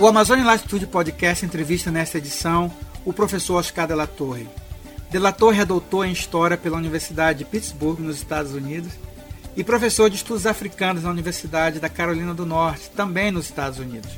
[0.00, 2.72] O Amazônia Latitude Podcast entrevista nesta edição
[3.04, 4.46] o professor Oscar de la Torre.
[5.10, 8.92] De la Torre é doutor em História pela Universidade de Pittsburgh, nos Estados Unidos,
[9.56, 14.12] e professor de Estudos Africanos na Universidade da Carolina do Norte, também nos Estados Unidos.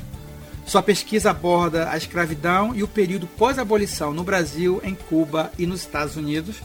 [0.67, 5.79] Sua pesquisa aborda a escravidão e o período pós-abolição no Brasil, em Cuba e nos
[5.79, 6.57] Estados Unidos,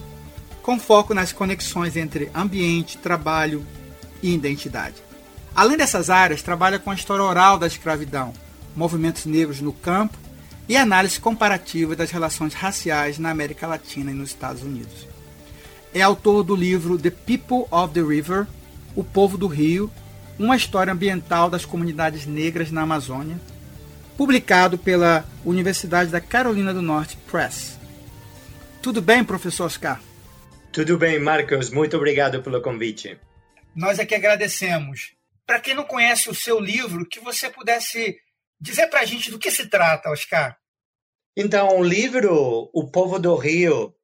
[0.61, 3.64] com foco nas conexões entre ambiente, trabalho
[4.23, 4.96] e identidade.
[5.55, 8.35] Além dessas áreas, trabalha com a história oral da escravidão,
[8.76, 10.16] movimentos negros no campo
[10.68, 15.08] e análise comparativa das relações raciais na América Latina e nos Estados Unidos.
[15.94, 18.46] É autor do livro The People of the River,
[18.94, 19.90] O Povo do Rio,
[20.39, 23.40] uma história ambiental das comunidades negras na Amazônia,
[24.17, 27.79] publicado pela Universidade da Carolina do Norte Press.
[28.82, 30.00] Tudo bem, professor Oscar?
[30.72, 31.70] Tudo bem, Marcos.
[31.70, 33.19] Muito obrigado pelo convite.
[33.75, 35.12] Nós é que agradecemos.
[35.47, 38.19] Para quem não conhece o seu livro, que você pudesse
[38.61, 40.57] dizer para a gente do que se trata, Oscar.
[41.37, 43.95] Então, o livro O Povo do Rio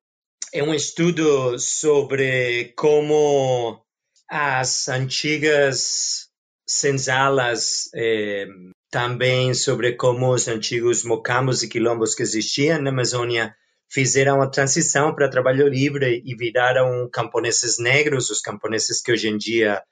[0.53, 3.83] é um estudo sobre como
[4.29, 6.29] as antigas
[6.67, 8.47] senzalas, eh,
[8.91, 13.55] também sobre como os antigos mocambos e quilombos que existiam na Amazônia
[13.91, 19.37] fizeram a transição para trabalho livre e viraram camponeses negros, os camponeses que hoje em
[19.37, 19.83] dia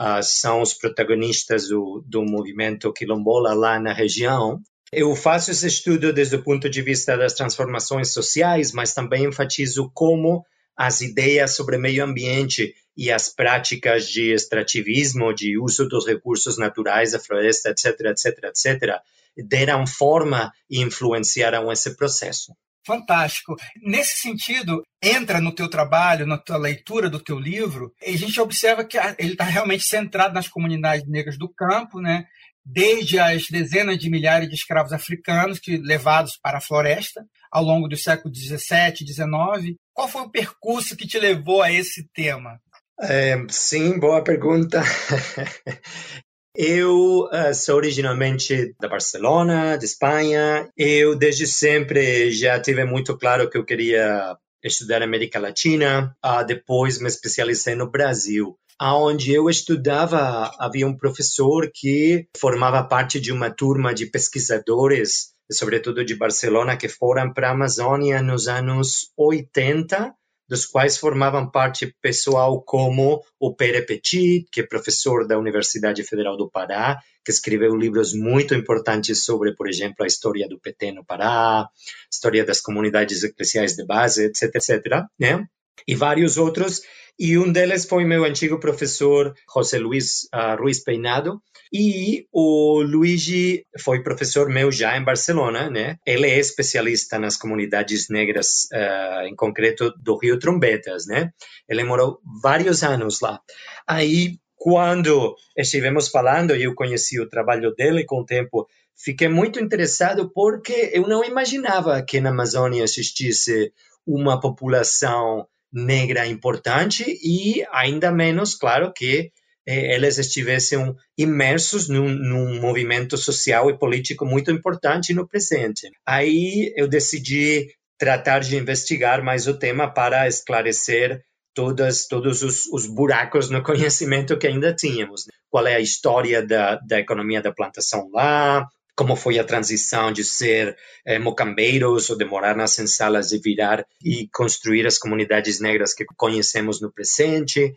[0.00, 4.60] uh, são os protagonistas do, do movimento quilombola lá na região.
[4.90, 9.90] Eu faço esse estudo desde o ponto de vista das transformações sociais, mas também enfatizo
[9.94, 10.44] como
[10.76, 17.12] as ideias sobre meio ambiente e as práticas de extrativismo, de uso dos recursos naturais,
[17.12, 18.96] da floresta, etc., etc., etc.,
[19.36, 22.52] deram forma e influenciaram esse processo.
[22.86, 23.56] Fantástico.
[23.82, 28.84] Nesse sentido, entra no teu trabalho, na tua leitura do teu livro, a gente observa
[28.84, 32.26] que ele está realmente centrado nas comunidades negras do campo, né?
[32.64, 37.88] desde as dezenas de milhares de escravos africanos que levados para a floresta ao longo
[37.88, 39.76] do século XVII, XIX.
[39.92, 42.60] Qual foi o percurso que te levou a esse tema?
[43.00, 44.82] É, sim, boa pergunta.
[46.62, 50.68] Eu uh, sou originalmente da Barcelona, de Espanha.
[50.76, 56.14] Eu, desde sempre, já tive muito claro que eu queria estudar América Latina.
[56.22, 58.58] Uh, depois me especializei no Brasil.
[58.78, 66.04] Onde eu estudava, havia um professor que formava parte de uma turma de pesquisadores, sobretudo
[66.04, 70.14] de Barcelona, que foram para a Amazônia nos anos 80
[70.50, 76.36] dos quais formavam parte pessoal como o Pere Petit, que é professor da Universidade Federal
[76.36, 81.04] do Pará, que escreveu livros muito importantes sobre, por exemplo, a história do PT no
[81.04, 81.68] Pará,
[82.12, 85.46] história das comunidades eclesiais de base, etc, etc, né?
[85.86, 86.82] E vários outros
[87.18, 91.40] e um deles foi meu antigo professor José Luiz uh, Ruiz Peinado
[91.72, 95.96] e o Luigi foi professor meu já em Barcelona, né?
[96.04, 101.30] Ele é especialista nas comunidades negras, uh, em concreto do Rio Trombetas, né?
[101.68, 103.40] Ele morou vários anos lá.
[103.86, 109.58] Aí quando estivemos falando e eu conheci o trabalho dele com o tempo, fiquei muito
[109.58, 113.72] interessado porque eu não imaginava que na Amazônia existisse
[114.06, 119.32] uma população negra importante e ainda menos, claro, que
[119.66, 125.90] eles estivessem imersos num, num, movimento social e político muito importante no presente.
[126.06, 127.68] Aí eu decidi
[127.98, 131.22] tratar de investigar mais o tema para esclarecer
[131.54, 135.26] todas, todos os, os buracos no conhecimento que ainda tínhamos.
[135.50, 138.66] Qual é a história da, da economia da plantação lá,
[139.00, 140.76] como foi a transição de ser
[141.06, 146.04] eh, mocambeiros ou de morar nas sensalas e virar e construir as comunidades negras que
[146.16, 147.72] conhecemos no presente.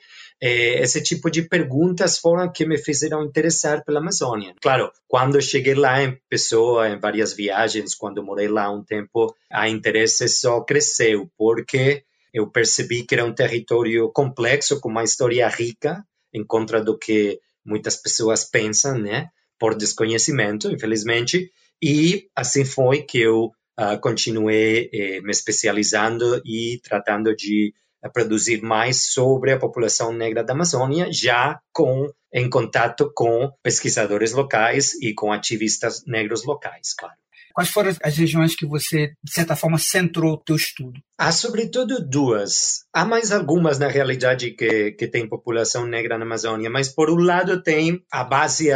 [0.46, 4.54] Eh, esse tipo de perguntas foram que me fizeram interessar pela Amazônia.
[4.62, 9.70] Claro, quando cheguei lá em pessoa, em várias viagens, quando morei lá um tempo, a
[9.70, 16.04] interesse só cresceu, porque eu percebi que era um território complexo, com uma história rica,
[16.34, 19.30] em contra do que muitas pessoas pensam, né?
[19.58, 21.50] por desconhecimento, infelizmente,
[21.82, 23.46] e assim foi que eu
[23.80, 27.74] uh, continuei eh, me especializando e tratando de
[28.10, 34.94] produzir mais sobre a população negra da Amazônia, já com em contato com pesquisadores locais
[35.02, 37.16] e com ativistas negros locais, claro.
[37.54, 41.00] Quais foram as regiões que você, de certa forma, centrou o teu estudo?
[41.16, 42.84] Há, sobretudo, duas.
[42.92, 47.24] Há mais algumas, na realidade, que, que tem população negra na Amazônia, mas, por um
[47.24, 48.70] lado, tem a base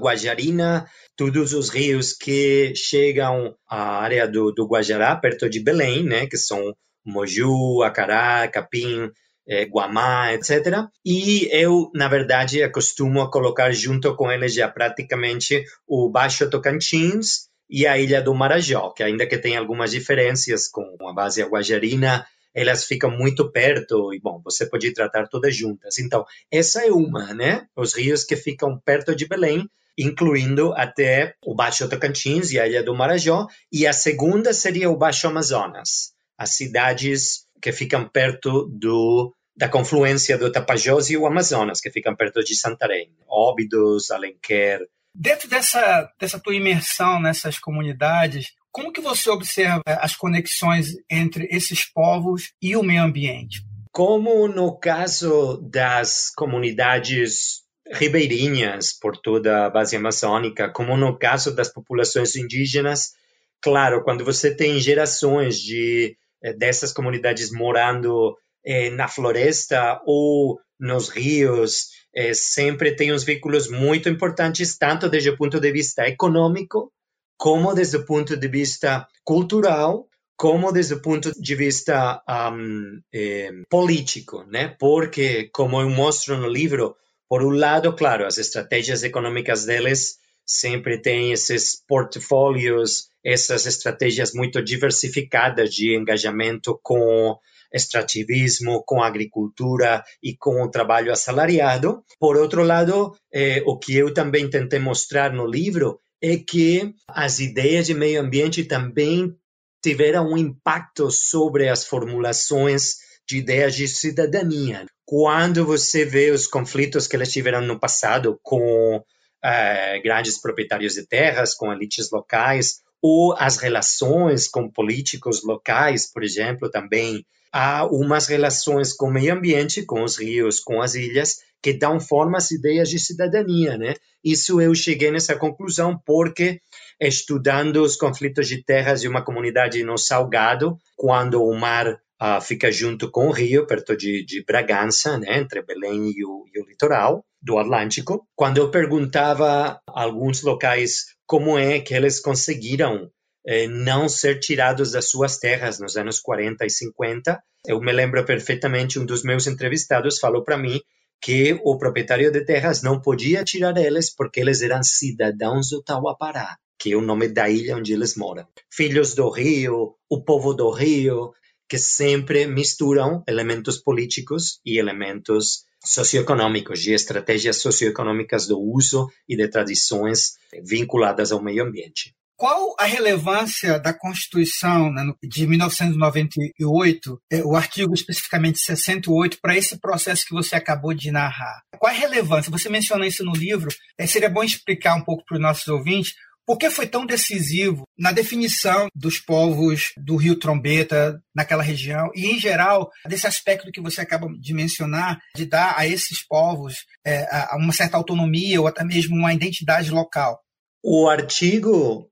[0.00, 0.86] Guajarina,
[1.16, 6.36] todos os rios que chegam à área do, do Guajará, perto de Belém, né, que
[6.36, 6.72] são
[7.04, 9.10] Moju, Acará, Capim,
[9.48, 10.84] é, Guamá, etc.
[11.04, 17.48] E eu, na verdade, acostumo a colocar junto com eles já praticamente o Baixo Tocantins
[17.68, 22.26] e a Ilha do Marajó, que ainda que tem algumas diferenças com a base aguajarina,
[22.54, 25.98] elas ficam muito perto e, bom, você pode tratar todas juntas.
[25.98, 27.66] Então, essa é uma, né?
[27.76, 32.82] Os rios que ficam perto de Belém, incluindo até o Baixo Tocantins e a Ilha
[32.82, 39.34] do Marajó, e a segunda seria o Baixo Amazonas, as cidades que ficam perto do
[39.56, 44.80] da confluência do Tapajós e o Amazonas, que ficam perto de Santarém, Óbidos, Alenquer.
[45.12, 51.84] Dentro dessa, dessa tua imersão nessas comunidades, como que você observa as conexões entre esses
[51.84, 53.64] povos e o meio ambiente?
[53.90, 61.68] Como no caso das comunidades ribeirinhas por toda a base amazônica, como no caso das
[61.68, 63.12] populações indígenas,
[63.60, 66.16] claro, quando você tem gerações de
[66.56, 74.08] dessas comunidades morando eh, na floresta ou nos rios, eh, sempre tem uns vínculos muito
[74.08, 76.92] importantes, tanto desde o ponto de vista econômico,
[77.36, 80.06] como desde o ponto de vista cultural,
[80.36, 84.76] como desde o ponto de vista um, eh, político, né?
[84.78, 86.96] Porque, como eu mostro no livro,
[87.28, 94.62] por um lado, claro, as estratégias econômicas deles sempre têm esses portfólios, essas estratégias muito
[94.62, 97.36] diversificadas de engajamento com
[97.70, 102.02] extrativismo, com agricultura e com o trabalho assalariado.
[102.18, 107.38] Por outro lado, eh, o que eu também tentei mostrar no livro é que as
[107.38, 109.36] ideias de meio ambiente também
[109.82, 112.96] tiveram um impacto sobre as formulações
[113.28, 114.86] de ideias de cidadania.
[115.04, 119.02] Quando você vê os conflitos que eles tiveram no passado com
[119.44, 126.22] eh, grandes proprietários de terras, com elites locais, ou as relações com políticos locais, por
[126.24, 131.38] exemplo, também há umas relações com o meio ambiente, com os rios, com as ilhas,
[131.62, 133.94] que dão forma às ideias de cidadania, né?
[134.22, 136.60] Isso eu cheguei nessa conclusão porque
[137.00, 142.70] estudando os conflitos de terras de uma comunidade no Salgado, quando o mar uh, fica
[142.70, 146.66] junto com o rio, perto de, de Bragança, né, entre Belém e o, e o
[146.66, 153.10] litoral do Atlântico, quando eu perguntava a alguns locais como é que eles conseguiram
[153.46, 157.38] eh, não ser tirados das suas terras nos anos 40 e 50.
[157.66, 160.80] Eu me lembro perfeitamente, um dos meus entrevistados falou para mim
[161.20, 166.56] que o proprietário de terras não podia tirar eles porque eles eram cidadãos do Tauapará,
[166.78, 168.46] que é o nome da ilha onde eles moram.
[168.72, 171.34] Filhos do Rio, o povo do Rio,
[171.68, 179.48] que sempre misturam elementos políticos e elementos socioeconômicos e estratégias socioeconômicas do uso e de
[179.48, 180.34] tradições
[180.64, 182.14] vinculadas ao meio ambiente.
[182.38, 189.76] Qual a relevância da Constituição né, de 1998, é, o artigo especificamente 68, para esse
[189.80, 191.62] processo que você acabou de narrar?
[191.76, 192.52] Qual a relevância?
[192.52, 193.68] Você menciona isso no livro.
[193.98, 196.14] É, seria bom explicar um pouco para os nossos ouvintes
[196.48, 202.24] por que foi tão decisivo na definição dos povos do Rio Trombeta, naquela região, e,
[202.24, 207.28] em geral, desse aspecto que você acaba de mencionar, de dar a esses povos é,
[207.52, 210.40] uma certa autonomia ou até mesmo uma identidade local?
[210.82, 212.10] O artigo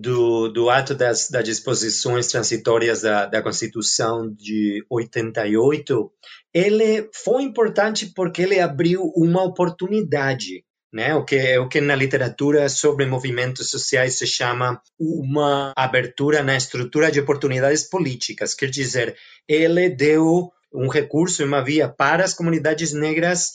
[0.00, 6.10] do, do ato das, das disposições transitórias da, da Constituição de 88,
[6.54, 11.14] ele foi importante porque ele abriu uma oportunidade, né?
[11.14, 17.10] O que o que na literatura sobre movimentos sociais se chama uma abertura na estrutura
[17.10, 19.16] de oportunidades políticas, quer dizer,
[19.48, 23.52] ele deu um recurso, uma via para as comunidades negras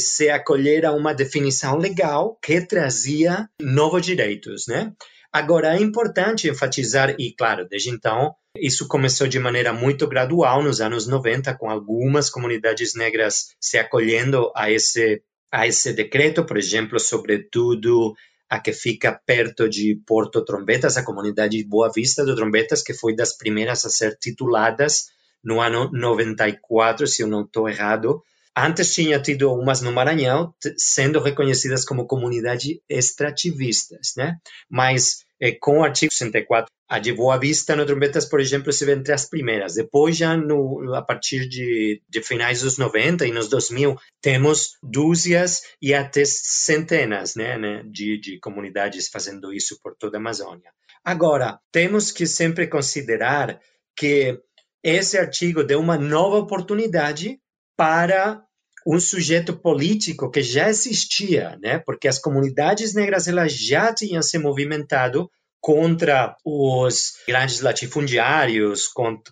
[0.00, 4.92] se acolher a uma definição legal que trazia novos direitos, né?
[5.32, 10.80] Agora, é importante enfatizar, e claro, desde então, isso começou de maneira muito gradual nos
[10.80, 16.98] anos 90, com algumas comunidades negras se acolhendo a esse, a esse decreto, por exemplo,
[16.98, 18.14] sobretudo
[18.48, 23.14] a que fica perto de Porto Trombetas, a comunidade Boa Vista do Trombetas, que foi
[23.14, 25.08] das primeiras a ser tituladas
[25.44, 28.22] no ano 94, se eu não estou errado.
[28.56, 34.36] Antes tinha tido umas no Maranhão, sendo reconhecidas como comunidade extrativistas, né?
[34.68, 38.84] Mas eh, com o artigo 64, a de Boa Vista no Trombetas, por exemplo, se
[38.84, 39.74] vê entre as primeiras.
[39.74, 45.62] Depois, já no, a partir de, de finais dos 90 e nos 2000, temos dúzias
[45.82, 50.72] e até centenas né, né, de, de comunidades fazendo isso por toda a Amazônia.
[51.04, 53.60] Agora, temos que sempre considerar
[53.94, 54.40] que
[54.82, 57.38] esse artigo deu uma nova oportunidade
[57.76, 58.42] para
[58.86, 61.78] um sujeito político que já existia, né?
[61.78, 65.30] Porque as comunidades negras elas já tinham se movimentado
[65.60, 68.84] contra os grandes latifundiários,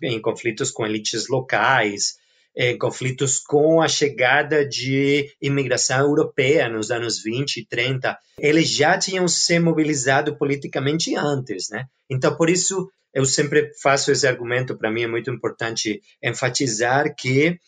[0.03, 2.15] em conflitos com elites locais,
[2.55, 8.17] eh, conflitos com a chegada de imigração europeia nos anos 20 e 30.
[8.39, 11.85] Eles já tinham se mobilizado politicamente antes, né?
[12.09, 17.59] Então, por isso, eu sempre faço esse argumento, para mim é muito importante enfatizar que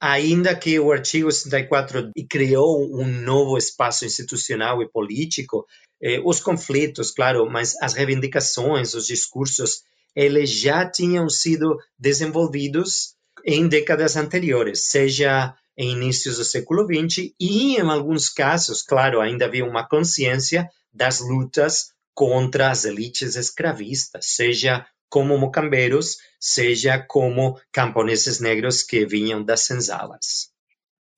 [0.00, 5.66] ainda que o artigo 64 criou um novo espaço institucional e político,
[6.02, 9.82] eh, os conflitos, claro, mas as reivindicações, os discursos,
[10.16, 13.14] eles já tinham sido desenvolvidos
[13.44, 19.44] em décadas anteriores, seja em inícios do século XX e, em alguns casos, claro, ainda
[19.44, 28.40] havia uma consciência das lutas contra as elites escravistas, seja como mocambeiros, seja como camponeses
[28.40, 30.50] negros que vinham das senzalas.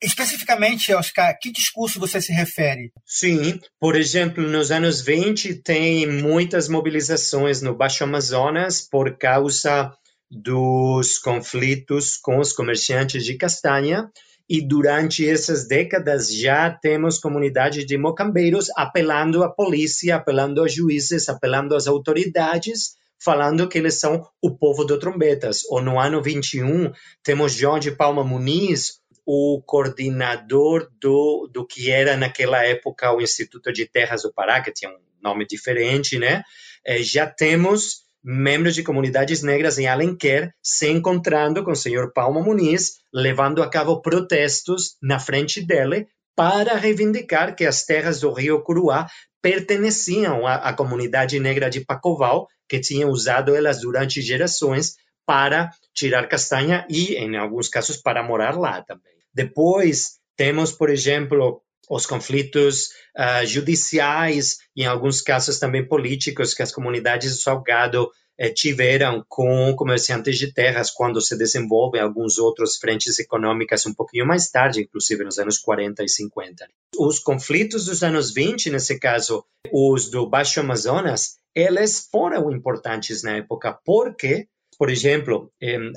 [0.03, 2.91] Especificamente, Oscar, que discurso você se refere?
[3.07, 9.97] Sim, por exemplo, nos anos 20 tem muitas mobilizações no Baixo Amazonas por causa
[10.29, 14.11] dos conflitos com os comerciantes de castanha
[14.49, 21.29] e durante essas décadas já temos comunidades de mocambeiros apelando à polícia, apelando aos juízes,
[21.29, 25.63] apelando às autoridades, falando que eles são o povo do trombetas.
[25.69, 32.17] Ou no ano 21 temos João de Palma Muniz, o coordenador do, do que era
[32.17, 36.43] naquela época o Instituto de Terras do Pará, que tinha um nome diferente, né?
[36.85, 42.41] É, já temos membros de comunidades negras em Alenquer se encontrando com o senhor Palma
[42.41, 48.63] Muniz, levando a cabo protestos na frente dele para reivindicar que as terras do Rio
[48.63, 49.07] Curuá
[49.43, 54.95] perteneciam à, à comunidade negra de Pacoval, que tinha usado elas durante gerações
[55.27, 59.13] para tirar castanha e, em alguns casos, para morar lá também.
[59.35, 66.63] Depois, temos, por exemplo, os conflitos uh, judiciais e, em alguns casos, também políticos que
[66.63, 68.11] as comunidades do Salgado
[68.55, 74.51] tiveram com comerciantes de terras quando se desenvolvem alguns outros frentes econômicas um pouquinho mais
[74.51, 76.69] tarde, inclusive nos anos 40 e 50.
[76.99, 83.37] Os conflitos dos anos 20, nesse caso, os do Baixo Amazonas, eles foram importantes na
[83.37, 84.49] época porque
[84.83, 85.49] por exemplo,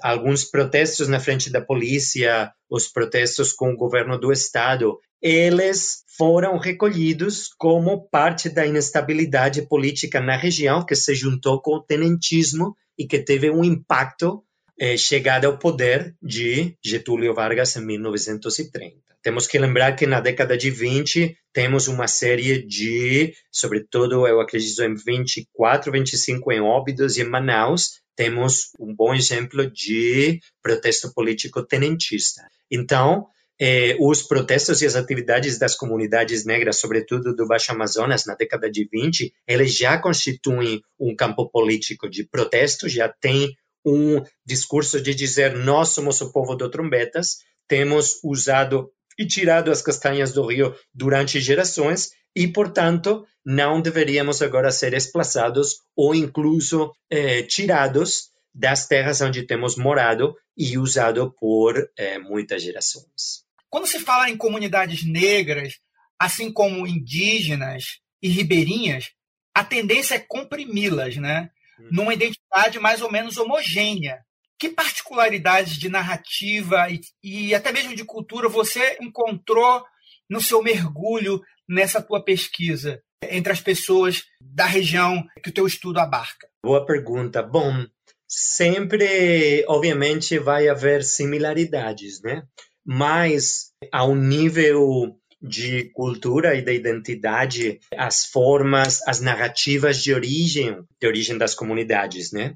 [0.03, 6.59] alguns protestos na frente da polícia, os protestos com o governo do estado, eles foram
[6.59, 13.07] recolhidos como parte da instabilidade política na região que se juntou com o tenentismo e
[13.07, 14.43] que teve um impacto
[14.79, 18.97] eh, chegada ao poder de Getúlio Vargas em 1930.
[19.23, 24.83] Temos que lembrar que na década de 20 temos uma série de, sobretudo eu acredito
[24.83, 31.63] em 24, 25 em Óbidos e em Manaus, temos um bom exemplo de protesto político
[31.63, 32.41] tenentista.
[32.71, 33.27] Então,
[33.59, 38.69] eh, os protestos e as atividades das comunidades negras, sobretudo do Baixo Amazonas, na década
[38.69, 43.55] de 20, eles já constituem um campo político de protesto, já tem
[43.85, 49.81] um discurso de dizer nós somos o povo do trombetas, temos usado e tirado as
[49.81, 57.43] castanhas do rio durante gerações e, portanto, não deveríamos agora ser desplaçados ou incluso eh,
[57.43, 63.45] tirados das terras onde temos morado e usado por eh, muitas gerações.
[63.69, 65.79] Quando se fala em comunidades negras,
[66.19, 69.11] assim como indígenas e ribeirinhas,
[69.53, 71.49] a tendência é comprimi-las, né?
[71.79, 71.89] Hum.
[71.91, 74.19] Numa identidade mais ou menos homogênea.
[74.57, 79.83] Que particularidades de narrativa e, e até mesmo de cultura você encontrou
[80.29, 85.99] no seu mergulho nessa tua pesquisa entre as pessoas da região que o teu estudo
[85.99, 86.47] abarca?
[86.63, 87.41] Boa pergunta.
[87.41, 87.85] Bom,
[88.27, 92.43] sempre, obviamente, vai haver similaridades, né?
[92.85, 101.07] Mas ao nível de cultura e de identidade, as formas, as narrativas de origem, de
[101.07, 102.55] origem das comunidades, né?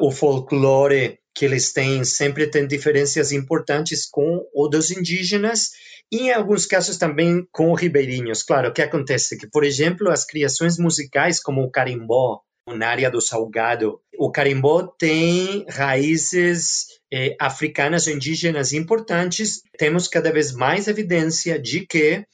[0.00, 5.70] O folclore que eles têm sempre tem diferenças importantes com o dos indígenas
[6.10, 8.42] e em alguns casos também com ribeirinhos.
[8.42, 13.10] Claro, o que acontece que, por exemplo, as criações musicais como o carimbó, na área
[13.10, 19.62] do salgado, o carimbó tem raízes eh, africanas ou indígenas importantes.
[19.76, 22.24] Temos cada vez mais evidência de que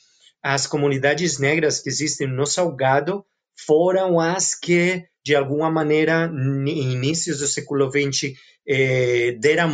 [0.42, 3.24] as comunidades negras que existem no salgado
[3.66, 6.30] foram as que, de alguma maneira,
[6.66, 8.34] inícios do século XX,
[8.68, 9.70] eh, deram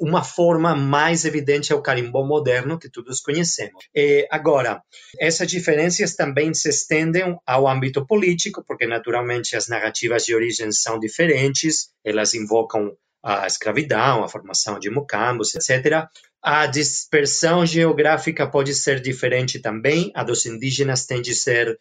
[0.00, 3.84] uma forma mais evidente ao carimbó moderno que todos conhecemos.
[3.94, 4.82] Eh, agora,
[5.18, 10.98] essas diferenças também se estendem ao âmbito político, porque naturalmente as narrativas de origem são
[10.98, 16.06] diferentes, elas invocam a escravidão, a formação de mocambos, etc.
[16.42, 21.78] A dispersão geográfica pode ser diferente também, a dos indígenas tende a ser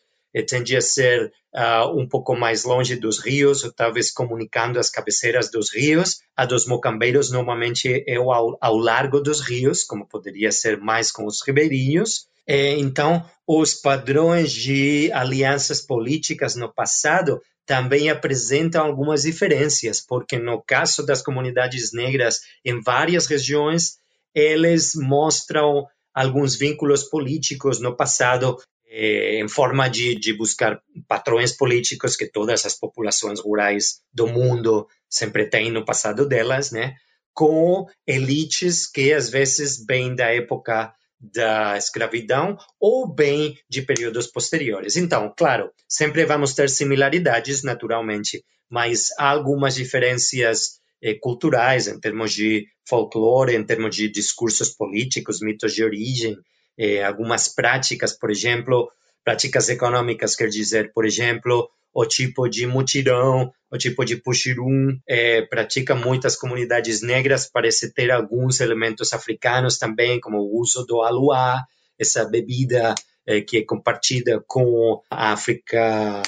[0.48, 5.52] tendia a ser uh, um pouco mais longe dos rios, ou talvez comunicando as cabeceiras
[5.52, 6.22] dos rios.
[6.36, 11.26] A dos mocambeiros normalmente é ao, ao largo dos rios, como poderia ser mais com
[11.26, 12.28] os ribeirinhos.
[12.48, 20.62] É, então, os padrões de alianças políticas no passado também apresentam algumas diferenças, porque no
[20.62, 23.98] caso das comunidades negras em várias regiões,
[24.34, 28.58] eles mostram alguns vínculos políticos no passado
[28.94, 34.86] eh, em forma de, de buscar patrões políticos que todas as populações rurais do mundo
[35.10, 36.96] sempre têm no passado delas, né?
[37.34, 44.98] Com elites que às vezes vêm da época da escravidão ou bem de períodos posteriores.
[44.98, 52.34] Então, claro, sempre vamos ter similaridades, naturalmente, mas há algumas diferenças eh, culturais em termos
[52.34, 56.36] de folclore, em termos de discursos políticos, mitos de origem,
[56.82, 58.92] eh, algumas práticas, por exemplo,
[59.24, 65.44] práticas econômicas, quer dizer, por exemplo, o tipo de mutirão, o tipo de puxirum, é,
[65.44, 71.64] pratica muitas comunidades negras, parece ter alguns elementos africanos também, como o uso do aluá,
[72.00, 72.96] essa bebida
[73.28, 76.24] é, que é compartilhada com a África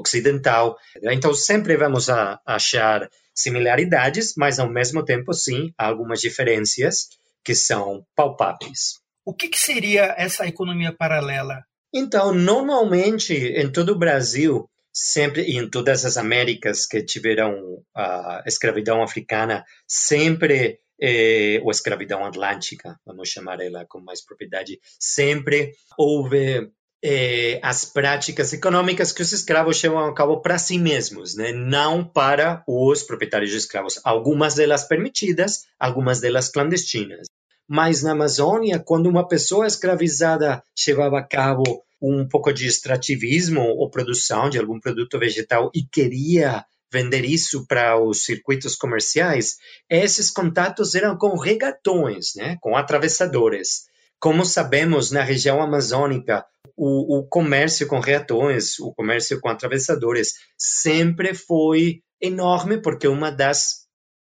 [0.00, 0.76] Ocidental.
[1.02, 7.08] Então, sempre vamos a, achar similaridades, mas ao mesmo tempo, sim, algumas diferenças
[7.42, 9.04] que são palpáveis.
[9.26, 11.64] O que, que seria essa economia paralela?
[11.92, 18.44] Então, normalmente, em todo o Brasil, sempre e em todas as Américas que tiveram a
[18.46, 26.70] escravidão africana, sempre eh, ou escravidão atlântica, vamos chamar ela com mais propriedade, sempre houve
[27.02, 31.50] eh, as práticas econômicas que os escravos levam a cabo para si mesmos, né?
[31.50, 34.00] não para os proprietários de escravos.
[34.04, 37.26] Algumas delas permitidas, algumas delas clandestinas.
[37.68, 43.90] Mas na Amazônia, quando uma pessoa escravizada levava a cabo um pouco de extrativismo ou
[43.90, 49.56] produção de algum produto vegetal e queria vender isso para os circuitos comerciais,
[49.90, 53.86] esses contatos eram com regatões, né, com atravessadores.
[54.20, 56.44] Como sabemos, na região amazônica,
[56.76, 63.85] o, o comércio com reatões, o comércio com atravessadores, sempre foi enorme, porque uma das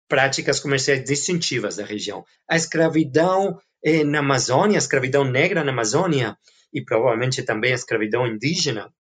[0.08, 2.24] práticas comerciais distintivas da região.
[2.50, 6.38] A escravidão eh, na Amazônia, a escravidão negra na Amazônia,
[6.74, 8.92] e provavelmente também a escravidão indígena,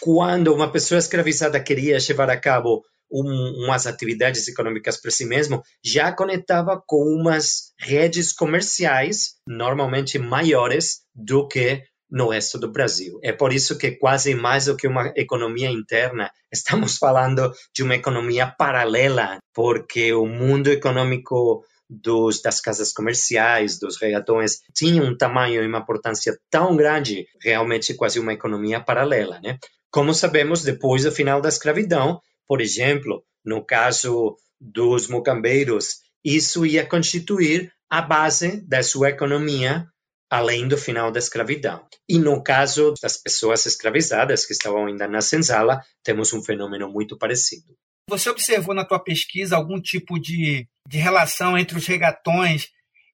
[0.00, 5.62] quando uma pessoa escravizada queria levar a cabo um, umas atividades econômicas para si mesmo,
[5.84, 13.18] já conectava com umas redes comerciais, normalmente maiores do que no resto do Brasil.
[13.22, 17.94] É por isso que quase mais do que uma economia interna, estamos falando de uma
[17.94, 25.62] economia paralela, porque o mundo econômico dos, das casas comerciais, dos regatões, tinha um tamanho
[25.62, 29.40] e uma importância tão grande, realmente quase uma economia paralela.
[29.40, 29.58] Né?
[29.90, 36.84] Como sabemos, depois do final da escravidão, por exemplo, no caso dos mocambeiros, isso ia
[36.84, 39.86] constituir a base da sua economia
[40.30, 41.86] além do final da escravidão.
[42.08, 47.16] E no caso das pessoas escravizadas que estavam ainda na senzala, temos um fenômeno muito
[47.16, 47.76] parecido.
[48.08, 52.68] Você observou na tua pesquisa algum tipo de, de relação entre os regatões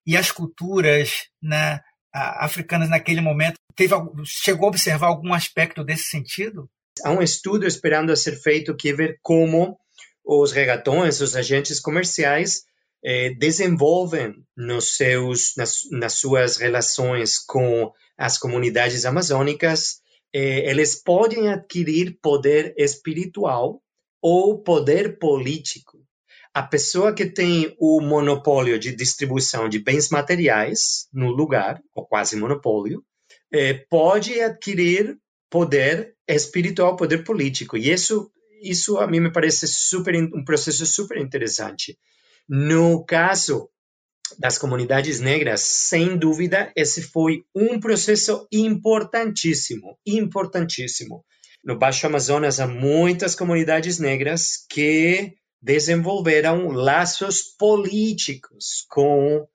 [0.07, 1.81] e as culturas né,
[2.13, 3.57] africanas naquele momento?
[3.75, 3.95] Teve,
[4.25, 6.69] chegou a observar algum aspecto desse sentido?
[7.03, 9.79] Há um estudo esperando a ser feito que ver como
[10.25, 12.65] os regatões, os agentes comerciais,
[13.05, 20.01] eh, desenvolvem nos seus, nas, nas, suas relações com as comunidades amazônicas,
[20.33, 23.83] eh, eles podem adquirir poder espiritual
[24.21, 25.99] ou poder político.
[26.55, 32.37] A pessoa que tem o monopólio de distribuição de bens materiais no lugar, ou quase
[32.37, 33.03] monopólio,
[33.51, 35.17] é, pode adquirir
[35.51, 37.77] poder espiritual, poder político.
[37.77, 38.31] E isso,
[38.63, 41.99] isso a mim me parece super, um processo super interessante.
[42.49, 43.69] No caso
[44.39, 51.25] das comunidades negras, sem dúvida, esse foi um processo importantíssimo, importantíssimo.
[51.65, 59.47] No Baixo Amazonas há muitas comunidades negras que desenvolveram laços políticos com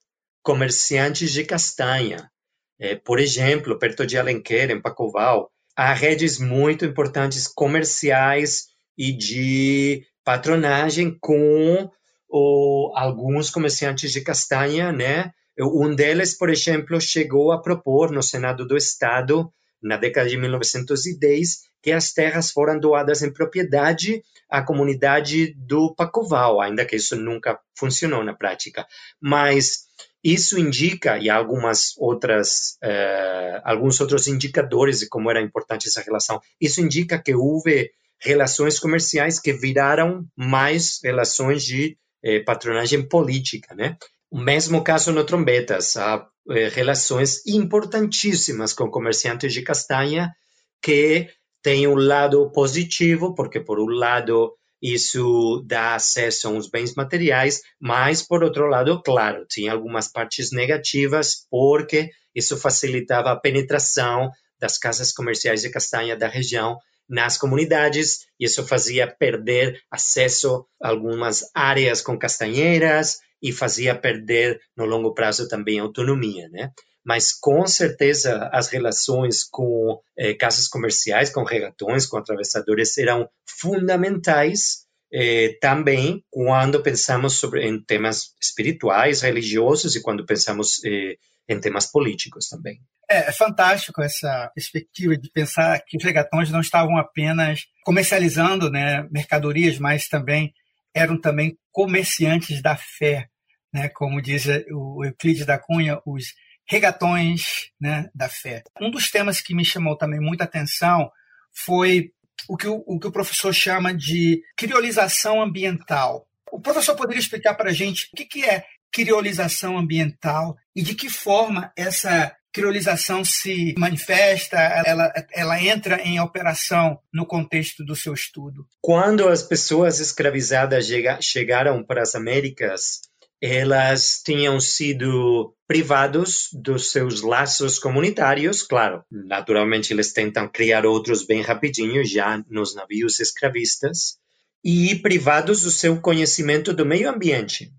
[0.41, 2.31] comerciantes de castanha.
[2.79, 10.05] É, por exemplo, perto de Alenquer, em Pacoval, há redes muito importantes comerciais e de
[10.23, 11.89] patronagem com
[12.29, 15.31] o, alguns comerciantes de castanha, né?
[15.59, 21.61] Um deles, por exemplo, chegou a propor no Senado do Estado, na década de 1910,
[21.81, 27.59] que as terras foram doadas em propriedade à comunidade do Pacoval, ainda que isso nunca
[27.75, 28.85] funcionou na prática.
[29.19, 29.87] Mas
[30.23, 36.41] Isso indica, e algumas outras, uh, alguns outros indicadores de como era importante essa relação,
[36.59, 43.97] isso indica que houve relações comerciais que viraram mais relações de eh, patronagem política, né?
[44.29, 50.33] O mesmo caso no Trombetas, há eh, relações importantíssimas com comerciantes de castanha
[50.81, 51.29] que
[51.61, 57.61] têm um lado positivo, porque por um lado isso dá acesso a uns bens materiais,
[57.79, 64.77] mas por outro lado, claro, tinha algumas partes negativas, porque isso facilitava a penetração das
[64.77, 66.77] casas comerciais de castanha da região
[67.09, 74.59] nas comunidades, e isso fazia perder acesso a algumas áreas com castanheiras e fazia perder
[74.75, 76.71] no longo prazo também autonomia, né?
[77.05, 84.85] Mas com certeza as relações com eh, casas comerciais, com regatões, com atravessadores eram fundamentais
[85.13, 91.15] eh, também quando pensamos sobre em temas espirituais, religiosos e quando pensamos eh,
[91.47, 92.79] em temas políticos também.
[93.09, 99.07] É, é, fantástico essa perspectiva de pensar que os regatões não estavam apenas comercializando né,
[99.09, 100.53] mercadorias, mas também
[100.93, 103.29] eram também comerciantes da fé,
[103.73, 106.33] né, como diz o Euclides da Cunha, os
[106.67, 108.63] regatões né, da fé.
[108.81, 111.09] Um dos temas que me chamou também muita atenção
[111.53, 112.11] foi
[112.47, 116.27] o que o, o, que o professor chama de criolização ambiental.
[116.51, 118.65] O professor poderia explicar para a gente o que, que é
[118.97, 126.97] criolização ambiental e de que forma essa criolização se manifesta, ela, ela entra em operação
[127.13, 128.65] no contexto do seu estudo?
[128.81, 130.87] Quando as pessoas escravizadas
[131.21, 133.01] chegaram para as Américas,
[133.39, 139.03] elas tinham sido privados dos seus laços comunitários, claro.
[139.11, 144.17] Naturalmente, eles tentam criar outros bem rapidinho, já nos navios escravistas,
[144.63, 147.71] e privados do seu conhecimento do meio ambiente.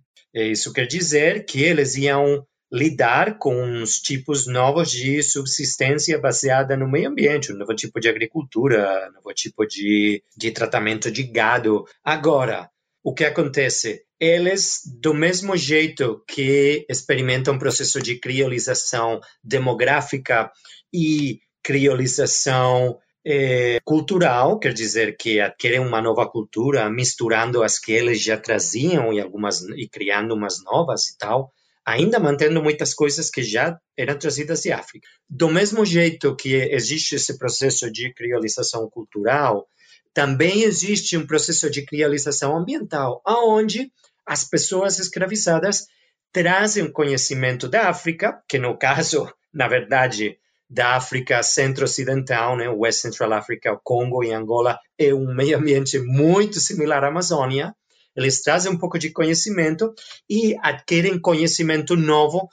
[0.46, 6.88] Isso quer dizer que eles iam lidar com uns tipos novos de subsistência baseada no
[6.88, 11.86] meio ambiente, um novo tipo de agricultura, um novo tipo de, de tratamento de gado.
[12.04, 12.68] Agora,
[13.02, 14.02] o que acontece?
[14.20, 20.50] Eles, do mesmo jeito que experimentam um processo de criolização demográfica
[20.92, 22.98] e criolização
[23.30, 29.12] é, cultural, quer dizer que adquirem uma nova cultura, misturando as que eles já traziam
[29.12, 31.52] e algumas e criando umas novas e tal,
[31.84, 35.06] ainda mantendo muitas coisas que já eram trazidas de África.
[35.28, 39.68] Do mesmo jeito que existe esse processo de criolização cultural,
[40.14, 43.92] também existe um processo de criolização ambiental, aonde
[44.24, 45.86] as pessoas escravizadas
[46.32, 53.32] trazem conhecimento da África, que no caso, na verdade, da África centro-ocidental, né, West Central
[53.32, 57.74] Africa, o Congo e Angola, é um meio ambiente muito similar à Amazônia.
[58.14, 59.94] Eles trazem um pouco de conhecimento
[60.28, 62.48] e adquirem conhecimento novo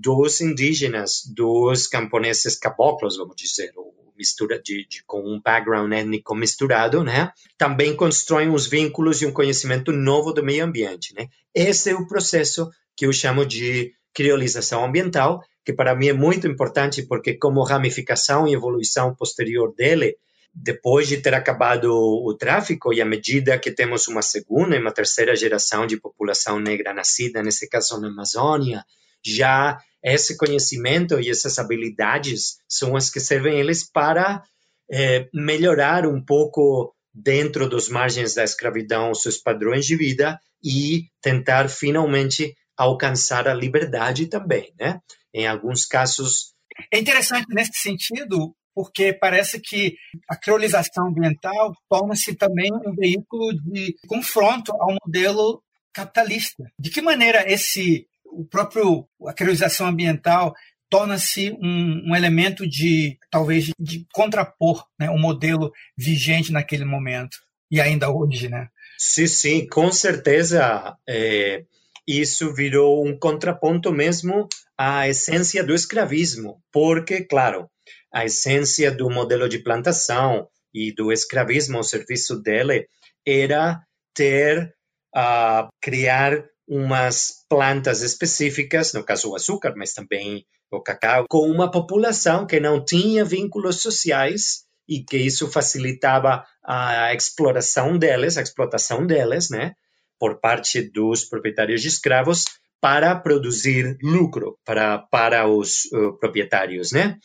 [0.00, 3.72] dos indígenas, dos camponeses caboclos, vamos dizer,
[4.16, 7.32] mistura de, de, com um background étnico misturado, né?
[7.58, 11.28] Também constroem os vínculos e um conhecimento novo do meio ambiente, né?
[11.54, 16.46] Esse é o processo que eu chamo de criolização ambiental, que para mim é muito
[16.46, 20.16] importante porque como ramificação e evolução posterior dele,
[20.54, 24.92] depois de ter acabado o tráfico e à medida que temos uma segunda e uma
[24.92, 28.84] terceira geração de população negra nascida, nesse caso na Amazônia,
[29.24, 34.42] já esse conhecimento e essas habilidades são as que servem eles para
[34.90, 41.68] é, melhorar um pouco dentro dos margens da escravidão seus padrões de vida e tentar
[41.68, 45.00] finalmente alcançar a liberdade também, né?
[45.34, 46.54] Em alguns casos.
[46.92, 49.96] É interessante nesse sentido, porque parece que
[50.28, 56.64] a criolização ambiental torna-se também um veículo de confronto ao modelo capitalista.
[56.78, 60.54] De que maneira esse o próprio a criolização ambiental
[60.88, 67.38] torna-se um, um, elemento de talvez de contrapor né, o modelo vigente naquele momento
[67.70, 68.68] e ainda hoje, né?
[68.98, 70.94] Sim, sim, com certeza.
[71.08, 71.64] É,
[72.06, 77.70] isso virou um contraponto mesmo à essência do escravismo, porque, claro,
[78.12, 82.86] a essência do modelo de plantação e do escravismo, o serviço dele,
[83.26, 83.80] era
[84.14, 84.74] ter,
[85.14, 91.70] uh, criar umas plantas específicas, no caso o açúcar, mas também o cacau, com uma
[91.70, 99.06] população que não tinha vínculos sociais e que isso facilitava a exploração deles, a explotação
[99.06, 99.74] deles, né?
[100.22, 102.44] Por parte dos proprietários de escravos
[102.80, 107.18] para produzir lucro para, para os uh, proprietários, né?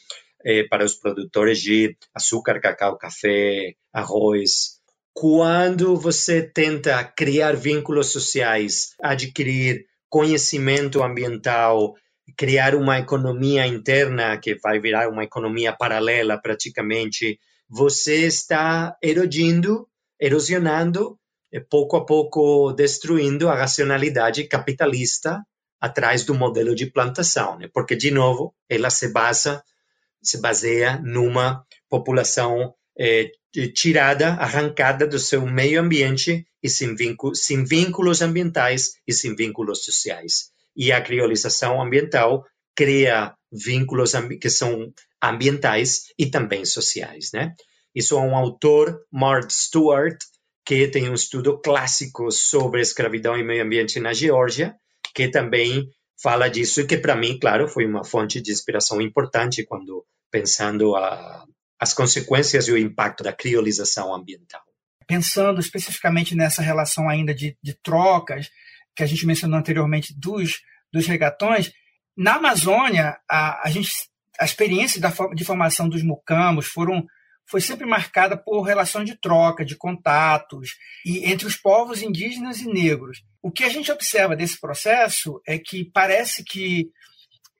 [0.44, 4.82] Eh, para os produtores de açúcar, cacau, café, arroz.
[5.14, 11.94] Quando você tenta criar vínculos sociais, adquirir conhecimento ambiental,
[12.36, 19.88] criar uma economia interna que vai virar uma economia paralela praticamente, você está erodindo,
[20.20, 21.20] erosionando,
[21.70, 25.42] pouco a pouco destruindo a racionalidade capitalista
[25.80, 27.70] atrás do modelo de plantação, né?
[27.74, 29.64] porque de novo ela se basa
[30.22, 33.32] se baseia numa população eh,
[33.74, 39.86] tirada, arrancada do seu meio ambiente e sem, vínculos, sem vínculos ambientais e sem vínculos
[39.86, 40.52] sociais.
[40.76, 44.92] E a criolização ambiental cria vínculos que são
[45.24, 47.56] ambientais e também sociais, né?
[47.96, 50.18] Isso é um autor, Mark Stewart,
[50.68, 54.76] que tem um estudo clássico sobre escravidão e meio ambiente na Geórgia,
[55.16, 55.90] que também
[56.22, 60.94] fala disso e que para mim, claro, foi uma fonte de inspiração importante quando pensando
[60.98, 61.46] a,
[61.80, 64.62] as consequências e o impacto da criolização ambiental.
[65.08, 68.50] Pensando especificamente nessa relação ainda de, de trocas
[68.94, 70.60] que a gente mencionou anteriormente dos,
[70.92, 71.72] dos regatões,
[72.16, 73.90] na Amazônia a, a gente
[74.38, 77.08] a experiência da, de formação dos mucamos foram
[77.50, 80.72] foi sempre marcada por relações de troca, de contatos,
[81.06, 83.24] e entre os povos indígenas e negros.
[83.42, 86.90] O que a gente observa desse processo é que parece que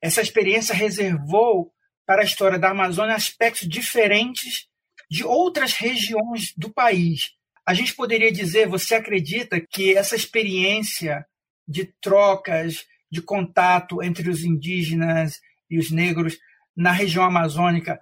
[0.02, 1.72] essa experiência reservou
[2.06, 4.68] para a história da Amazônia aspectos diferentes
[5.10, 7.32] de outras regiões do país.
[7.66, 11.26] A gente poderia dizer, você acredita que essa experiência
[11.68, 16.38] de trocas, de contato entre os indígenas e os negros
[16.76, 18.00] na região amazônica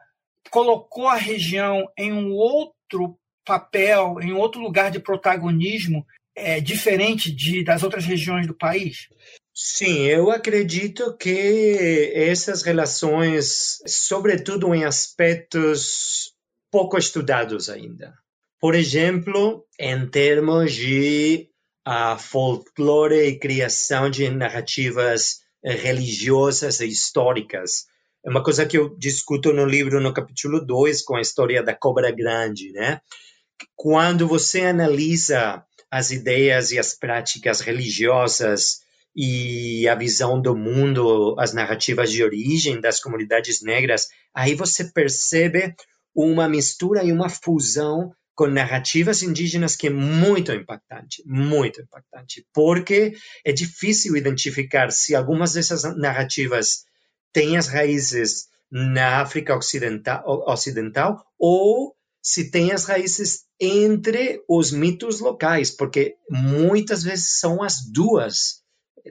[0.50, 6.06] colocou a região em um outro papel, em outro lugar de protagonismo
[6.36, 9.08] é, diferente de, das outras regiões do país?
[9.54, 16.34] Sim, eu acredito que essas relações, sobretudo em aspectos
[16.70, 18.14] pouco estudados ainda.
[18.60, 21.50] Por exemplo, em termos de
[21.88, 27.86] uh, folclore e criação de narrativas religiosas e históricas.
[28.26, 31.76] É uma coisa que eu discuto no livro, no capítulo 2, com a história da
[31.76, 33.00] Cobra Grande, né?
[33.76, 38.80] Quando você analisa as ideias e as práticas religiosas
[39.16, 45.76] e a visão do mundo, as narrativas de origem das comunidades negras, aí você percebe
[46.16, 53.14] uma mistura e uma fusão com narrativas indígenas que é muito impactante, muito impactante, porque
[53.46, 56.86] é difícil identificar se algumas dessas narrativas
[57.36, 61.94] têm as raízes na África Ocidental, ocidental ou
[62.24, 68.62] se tem as raízes entre os mitos locais, porque muitas vezes são as duas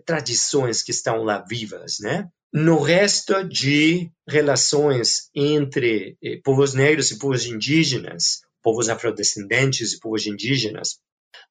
[0.07, 2.27] tradições que estão lá vivas, né?
[2.51, 10.27] No resto de relações entre eh, povos negros e povos indígenas, povos afrodescendentes e povos
[10.27, 10.99] indígenas,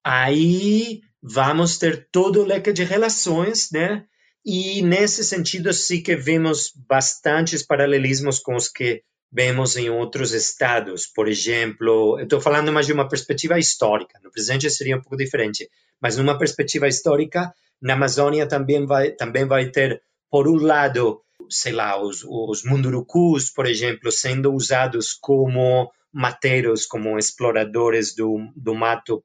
[0.03, 4.05] aí vamos ter todo o leque de relações, né?
[4.45, 9.01] E nesse sentido, sim que vemos bastantes paralelismos com os que
[9.31, 11.07] vemos em outros estados.
[11.07, 14.19] Por exemplo, estou falando mais de uma perspectiva histórica.
[14.21, 19.45] No presente seria um pouco diferente, mas numa perspectiva histórica, na Amazônia também vai, também
[19.45, 25.89] vai ter, por um lado, sei lá, os, os mundurucus, por exemplo, sendo usados como
[26.11, 29.23] mateiros, como exploradores do, do mato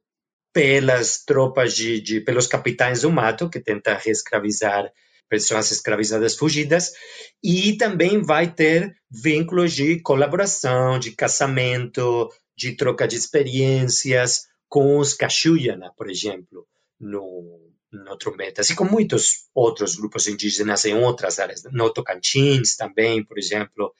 [0.52, 4.90] pelas tropas de, de pelos capitães do mato que tenta reescravizar
[5.28, 6.92] pessoas escravizadas fugidas
[7.42, 15.14] e também vai ter vínculos de colaboração, de casamento, de troca de experiências com os
[15.14, 16.66] Caxuyana, por exemplo,
[17.00, 17.60] no,
[17.92, 23.38] no Trombeta, assim como muitos outros grupos indígenas em outras áreas, no Tocantins também, por
[23.38, 23.94] exemplo.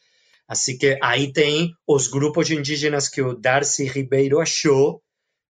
[0.47, 5.03] Assim que aí tem os grupos indígenas que o Darcy Ribeiro achou,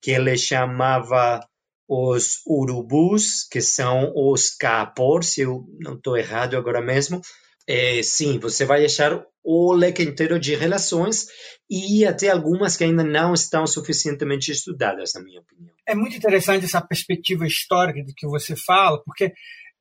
[0.01, 1.41] que ele chamava
[1.89, 7.21] os urubus, que são os capor, se eu não estou errado agora mesmo.
[7.69, 11.27] É, sim, você vai achar o leque inteiro de relações
[11.71, 15.75] e até algumas que ainda não estão suficientemente estudadas, na minha opinião.
[15.87, 19.33] É muito interessante essa perspectiva histórica de que você fala, porque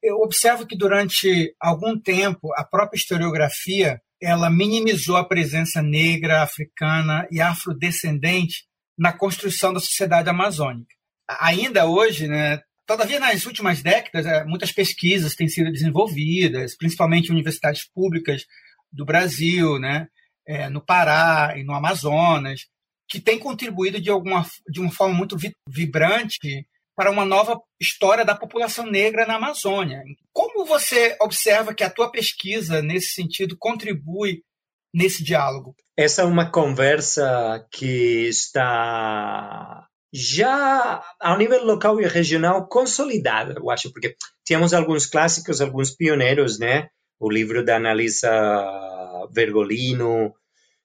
[0.01, 7.27] eu observo que durante algum tempo a própria historiografia ela minimizou a presença negra, africana
[7.31, 8.65] e afrodescendente
[8.97, 10.95] na construção da sociedade amazônica.
[11.27, 17.89] Ainda hoje, né, Todavia, nas últimas décadas, é, muitas pesquisas têm sido desenvolvidas, principalmente universidades
[17.89, 18.45] públicas
[18.91, 20.07] do Brasil, né,
[20.47, 22.67] é, no Pará e no Amazonas,
[23.09, 25.35] que têm contribuído de, alguma, de uma forma muito
[25.67, 30.01] vibrante para uma nova história da população negra na Amazônia.
[30.31, 34.43] Como você observa que a tua pesquisa, nesse sentido, contribui
[34.93, 35.75] nesse diálogo?
[35.97, 43.91] Essa é uma conversa que está já ao nível local e regional consolidada, eu acho,
[43.91, 46.87] porque tínhamos alguns clássicos, alguns pioneiros, né?
[47.19, 48.31] O livro da Analisa
[49.33, 50.33] Vergolino,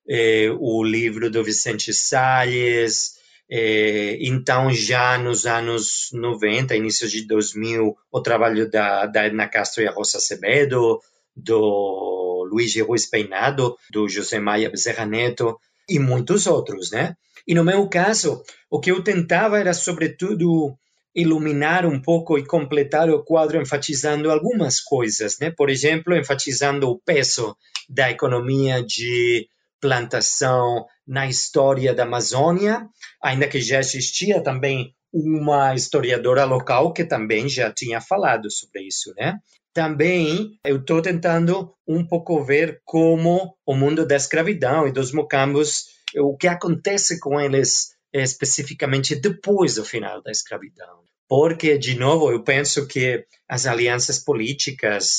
[0.09, 3.13] eh, o livro do Vicente Salles,
[3.49, 9.85] eh, então já nos anos 90, início de 2000, o trabalho da, da Edna Castro
[9.85, 11.01] e a Rosa Acevedo,
[11.37, 15.57] do Luiz Ruiz Peinado, do José Maia Bezerra Neto
[15.91, 17.15] e muitos outros, né?
[17.47, 20.77] E no meu caso, o que eu tentava era, sobretudo,
[21.15, 25.51] iluminar um pouco e completar o quadro enfatizando algumas coisas, né?
[25.51, 27.57] Por exemplo, enfatizando o peso
[27.89, 29.49] da economia de
[29.81, 32.87] plantação na história da Amazônia,
[33.23, 39.13] ainda que já existia também uma historiadora local que também já tinha falado sobre isso,
[39.17, 39.39] né?
[39.73, 45.85] Também eu estou tentando um pouco ver como o mundo da escravidão e dos mocambos,
[46.17, 51.05] o que acontece com eles especificamente depois do final da escravidão.
[51.29, 55.19] Porque, de novo, eu penso que as alianças políticas,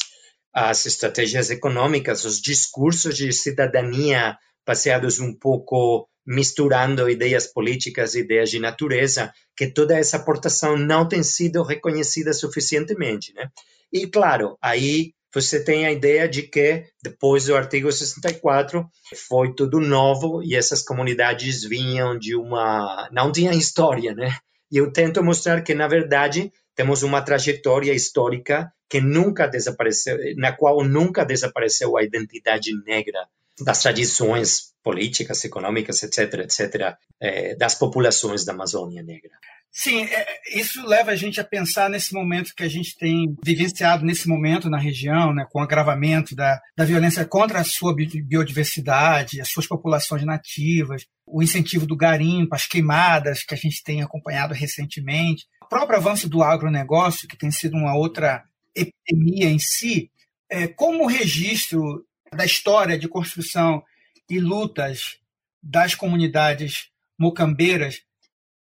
[0.54, 4.38] as estratégias econômicas, os discursos de cidadania
[4.68, 11.24] baseados um pouco misturando ideias políticas ideias de natureza, que toda essa aportação não tem
[11.24, 13.50] sido reconhecida suficientemente, né?
[13.92, 19.80] E claro, aí você tem a ideia de que depois do artigo 64 foi tudo
[19.80, 24.38] novo e essas comunidades vinham de uma não tinha história, né?
[24.72, 30.52] E eu tento mostrar que na verdade temos uma trajetória histórica que nunca desapareceu, na
[30.52, 33.28] qual nunca desapareceu a identidade negra
[33.60, 39.32] das tradições políticas, econômicas, etc., etc., é, das populações da Amazônia Negra.
[39.74, 44.06] Sim, é, isso leva a gente a pensar nesse momento que a gente tem vivenciado
[44.06, 49.40] nesse momento na região, né, com o agravamento da, da violência contra a sua biodiversidade,
[49.40, 54.54] as suas populações nativas, o incentivo do garimpo, as queimadas que a gente tem acompanhado
[54.54, 58.44] recentemente, o próprio avanço do agronegócio, que tem sido uma outra
[58.76, 60.12] epidemia em si,
[60.50, 62.06] é, como registro
[62.36, 63.82] da história de construção
[64.30, 65.18] e lutas
[65.64, 68.02] das comunidades mocambeiras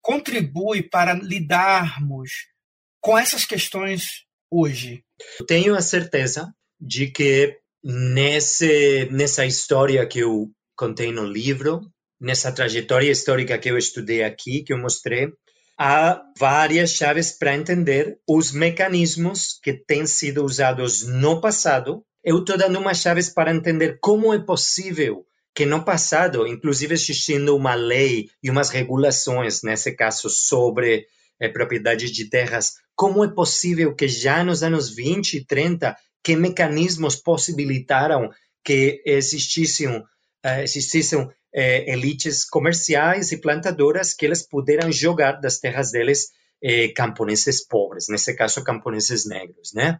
[0.07, 2.31] contribui para lidarmos
[3.01, 5.03] com essas questões hoje?
[5.45, 11.81] Tenho a certeza de que nesse, nessa história que eu contei no livro,
[12.21, 15.27] nessa trajetória histórica que eu estudei aqui, que eu mostrei,
[15.77, 22.57] há várias chaves para entender os mecanismos que têm sido usados no passado eu estou
[22.57, 25.25] dando umas chaves para entender como é possível
[25.57, 31.07] que no passado, inclusive existindo uma lei e umas regulações, nesse caso, sobre
[31.39, 36.35] eh, propriedades de terras, como é possível que já nos anos 20 e 30, que
[36.35, 38.29] mecanismos possibilitaram
[38.63, 40.03] que existissem,
[40.43, 46.27] eh, existissem eh, elites comerciais e plantadoras que eles puderam jogar das terras deles
[46.61, 49.99] eh, camponeses pobres, nesse caso camponeses negros, né?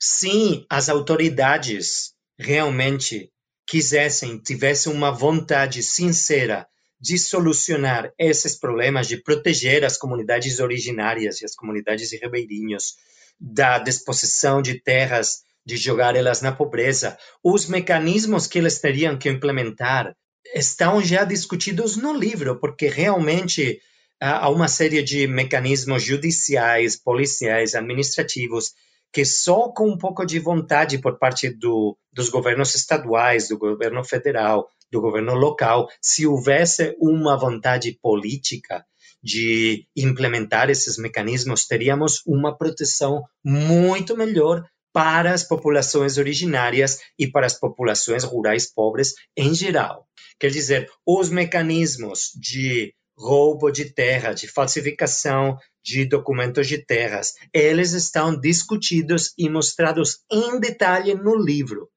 [0.00, 3.30] Se as autoridades realmente
[3.68, 6.66] quisessem, tivessem uma vontade sincera
[6.98, 12.94] de solucionar esses problemas, de proteger as comunidades originárias e as comunidades de ribeirinhos
[13.38, 19.28] da disposição de terras, de jogar elas na pobreza, os mecanismos que eles teriam que
[19.28, 20.16] implementar
[20.54, 23.78] estão já discutidos no livro, porque realmente
[24.18, 28.72] há uma série de mecanismos judiciais, policiais, administrativos
[29.12, 34.04] que só com um pouco de vontade por parte do, dos governos estaduais, do governo
[34.04, 38.84] federal, do governo local, se houvesse uma vontade política
[39.22, 47.46] de implementar esses mecanismos, teríamos uma proteção muito melhor para as populações originárias e para
[47.46, 50.06] as populações rurais pobres em geral.
[50.40, 57.34] Quer dizer, os mecanismos de roubo de terra, de falsificação de documentos de terras.
[57.52, 61.90] Eles estão discutidos e mostrados em detalhe no livro.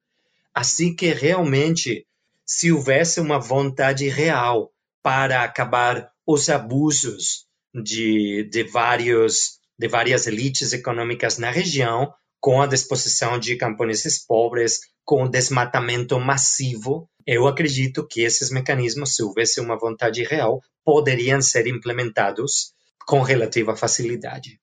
[0.54, 2.06] Assim que realmente,
[2.46, 4.72] se houvesse uma vontade real
[5.04, 12.68] para acabar os abusos de, de, vários, de várias elites econômicas na região, com a
[12.68, 19.60] disposição de camponeses pobres, com o desmatamento massivo, eu acredito que esses mecanismos, se houvesse
[19.60, 22.74] uma vontade real, poderiam ser implementados
[23.06, 24.60] com relativa facilidade.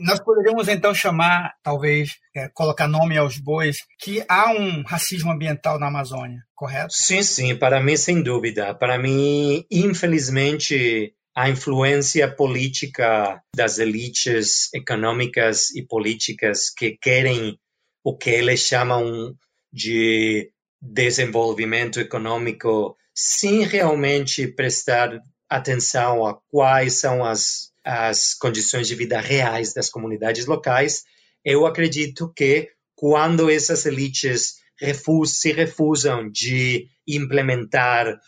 [0.00, 5.78] Nós poderíamos então chamar, talvez, é, colocar nome aos bois, que há um racismo ambiental
[5.78, 6.94] na Amazônia, correto?
[6.94, 8.74] Sim, sim, para mim, sem dúvida.
[8.74, 17.58] Para mim, infelizmente, a influência política das elites econômicas e políticas que querem
[18.02, 19.34] o que eles chamam
[19.70, 20.50] de
[20.84, 29.72] desenvolvimento econômico sem realmente prestar atenção a quais são as, as condições de vida reais
[29.72, 31.04] das comunidades locais,
[31.44, 38.18] eu acredito que quando essas elites refus, se refusam de implementar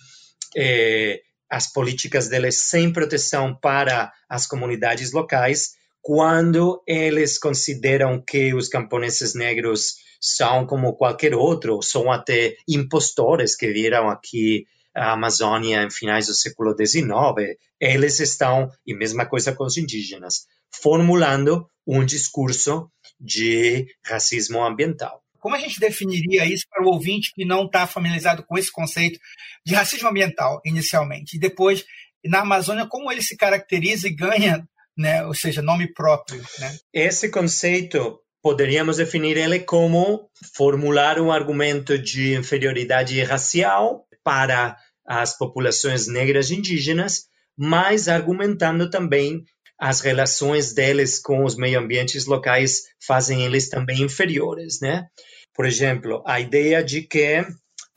[0.56, 8.68] eh, as políticas deles sem proteção para as comunidades locais, quando eles consideram que os
[8.68, 15.90] camponeses negros são como qualquer outro, são até impostores que viram aqui a Amazônia em
[15.90, 22.90] finais do século XIX, eles estão, e mesma coisa com os indígenas, formulando um discurso
[23.20, 25.22] de racismo ambiental.
[25.38, 29.20] Como a gente definiria isso para o ouvinte que não está familiarizado com esse conceito
[29.64, 31.36] de racismo ambiental, inicialmente?
[31.36, 31.84] E depois,
[32.24, 36.42] na Amazônia, como ele se caracteriza e ganha, né, ou seja, nome próprio?
[36.58, 36.76] Né?
[36.92, 46.06] Esse conceito, poderíamos definir ele como formular um argumento de inferioridade racial para as populações
[46.06, 47.24] negras e indígenas,
[47.58, 49.44] mas argumentando também
[49.76, 55.08] as relações deles com os meio ambientes locais fazem eles também inferiores, né?
[55.52, 57.44] Por exemplo, a ideia de que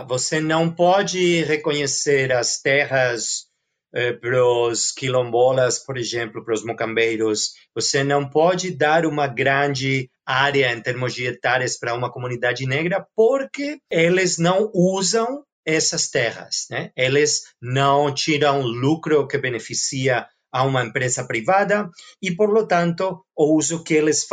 [0.07, 3.45] você não pode reconhecer as terras
[3.93, 10.09] eh, para os quilombolas, por exemplo, para os mocambeiros, você não pode dar uma grande
[10.25, 16.67] área em termos de hectares para uma comunidade negra porque eles não usam essas terras,
[16.69, 16.91] né?
[16.95, 21.89] Eles não tiram lucro que beneficia a uma empresa privada
[22.21, 24.25] e, por lo tanto, o uso que eles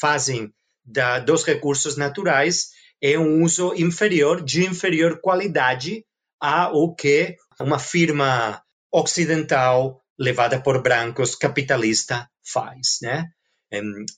[0.00, 0.52] fazem
[0.84, 6.04] da, dos recursos naturais é um uso inferior, de inferior qualidade
[6.40, 8.62] ao que uma firma
[8.92, 13.30] ocidental levada por brancos capitalista faz, né?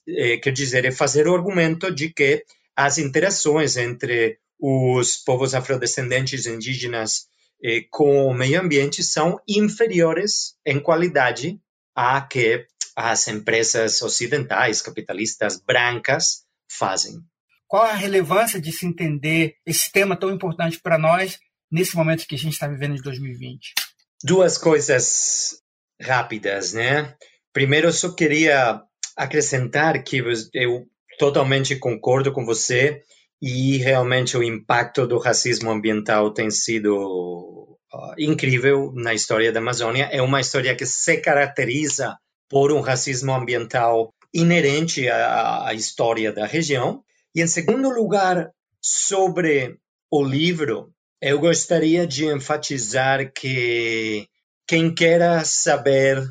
[0.07, 2.43] É, quer dizer, é fazer o argumento de que
[2.75, 7.27] as interações entre os povos afrodescendentes indígenas
[7.63, 11.59] eh, com o meio ambiente são inferiores em qualidade
[11.95, 12.65] a que
[12.95, 17.19] as empresas ocidentais, capitalistas, brancas fazem.
[17.67, 21.39] Qual a relevância de se entender esse tema tão importante para nós
[21.71, 23.73] nesse momento que a gente está vivendo de 2020?
[24.25, 25.61] Duas coisas
[26.01, 27.13] rápidas, né?
[27.53, 28.81] Primeiro, eu só queria
[29.15, 30.17] acrescentar que
[30.51, 30.87] eu
[31.19, 33.03] totalmente concordo com você
[33.39, 40.09] e realmente o impacto do racismo ambiental tem sido uh, incrível na história da Amazônia.
[40.11, 42.17] É uma história que se caracteriza
[42.49, 47.03] por um racismo ambiental inerente à, à história da região.
[47.35, 48.49] E, em segundo lugar,
[48.81, 49.77] sobre
[50.09, 50.94] o livro,
[51.25, 54.27] eu gostaria de enfatizar que
[54.67, 56.23] quem queira saber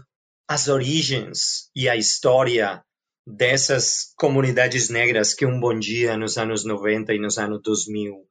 [0.46, 2.80] as origens e a história
[3.26, 8.24] dessas comunidades negras que um bom dia nos anos 90 e nos anos 2000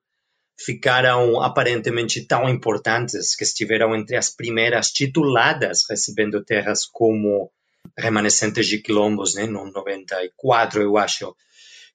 [0.57, 7.51] ficaram aparentemente tão importantes que estiveram entre as primeiras tituladas recebendo terras como
[7.97, 11.36] remanescentes de quilombos, né, no 94, eu acho.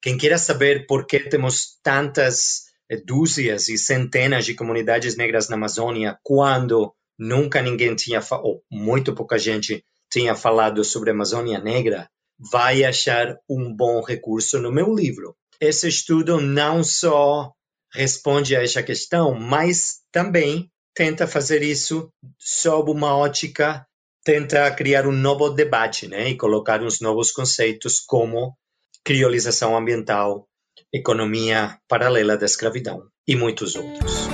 [0.03, 6.19] Quem queira saber por que temos tantas dúzias e centenas de comunidades negras na Amazônia
[6.23, 12.09] quando nunca ninguém tinha, ou muito pouca gente tinha falado sobre a Amazônia Negra,
[12.39, 15.37] vai achar um bom recurso no meu livro.
[15.61, 17.53] Esse estudo não só
[17.93, 23.87] responde a essa questão, mas também tenta fazer isso sob uma ótica,
[24.25, 28.57] tenta criar um novo debate né, e colocar uns novos conceitos como
[29.05, 30.47] criolização ambiental,
[30.93, 34.29] economia paralela da escravidão e muitos outros.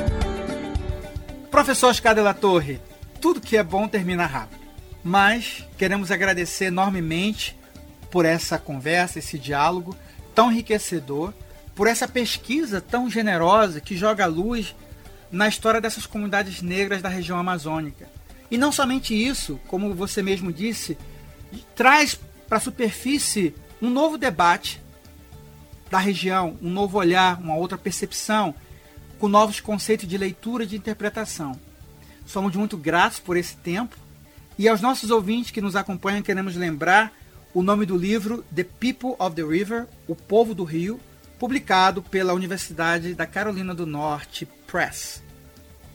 [1.50, 2.80] Professor Oscar de la Torre,
[3.20, 4.60] tudo que é bom termina rápido,
[5.02, 7.56] mas queremos agradecer enormemente
[8.10, 9.96] por essa conversa, esse diálogo
[10.34, 11.32] tão enriquecedor,
[11.74, 14.74] por essa pesquisa tão generosa que joga luz
[15.30, 18.08] na história dessas comunidades negras da região amazônica.
[18.50, 20.96] E não somente isso, como você mesmo disse,
[21.74, 22.18] traz
[22.48, 24.80] para a superfície um novo debate
[25.94, 28.52] da região, um novo olhar, uma outra percepção,
[29.16, 31.56] com novos conceitos de leitura e de interpretação.
[32.26, 33.96] Somos muito gratos por esse tempo
[34.58, 37.12] e aos nossos ouvintes que nos acompanham queremos lembrar
[37.54, 40.98] o nome do livro The People of the River, O Povo do Rio,
[41.38, 45.22] publicado pela Universidade da Carolina do Norte Press.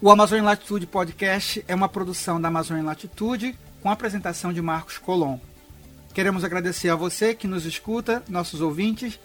[0.01, 4.97] O Amazônia Latitude Podcast é uma produção da Amazônia Latitude com a apresentação de Marcos
[4.97, 5.37] Colom.
[6.13, 9.19] Queremos agradecer a você que nos escuta, nossos ouvintes.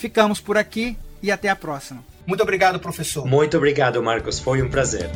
[0.00, 2.02] Ficamos por aqui e até a próxima.
[2.26, 3.26] Muito obrigado, professor.
[3.26, 4.38] Muito obrigado, Marcos.
[4.40, 5.10] Foi um prazer.